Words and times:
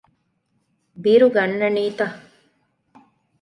ބިރު 1.03 1.27
ގަންނަނީތަ؟ 1.35 2.01